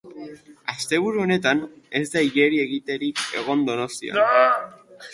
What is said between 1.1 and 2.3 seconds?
honetan ez da